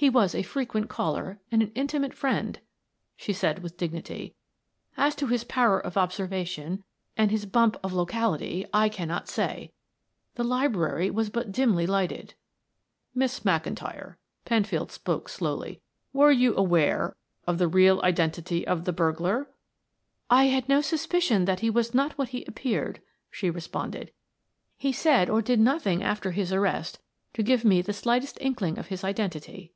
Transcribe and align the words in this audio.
"He 0.00 0.08
was 0.08 0.34
a 0.34 0.42
frequent 0.42 0.88
caller 0.88 1.42
and 1.52 1.62
an 1.62 1.72
intimate 1.74 2.14
friend," 2.14 2.58
she 3.18 3.34
said, 3.34 3.58
with 3.58 3.76
dignity. 3.76 4.34
"As 4.96 5.14
to 5.16 5.26
his 5.26 5.44
power 5.44 5.78
of 5.78 5.98
observation 5.98 6.84
and 7.18 7.30
his 7.30 7.44
bump 7.44 7.76
of 7.84 7.92
locality 7.92 8.64
I 8.72 8.88
cannot 8.88 9.28
say. 9.28 9.72
The 10.36 10.42
library 10.42 11.10
was 11.10 11.28
but 11.28 11.52
dimly 11.52 11.86
lighted." 11.86 12.32
"Miss 13.14 13.40
McIntyre," 13.40 14.14
Penfield 14.46 14.90
spoke 14.90 15.28
slowly. 15.28 15.82
"Were 16.14 16.32
you 16.32 16.56
aware 16.56 17.14
of 17.46 17.58
the 17.58 17.68
real 17.68 18.00
identity 18.00 18.66
of 18.66 18.86
the 18.86 18.94
burglar?" 18.94 19.50
"I 20.30 20.44
had 20.44 20.66
no 20.66 20.80
suspicion 20.80 21.44
that 21.44 21.60
he 21.60 21.68
was 21.68 21.92
not 21.92 22.16
what 22.16 22.30
he 22.30 22.46
appeared," 22.46 23.02
she 23.30 23.50
responded. 23.50 24.12
"He 24.78 24.92
said 24.92 25.28
or 25.28 25.42
did 25.42 25.60
nothing 25.60 26.02
after 26.02 26.30
his 26.30 26.54
arrest 26.54 27.00
to 27.34 27.42
give 27.42 27.66
me 27.66 27.82
the 27.82 27.92
slightest 27.92 28.38
inkling 28.40 28.78
of 28.78 28.86
his 28.86 29.04
identity." 29.04 29.74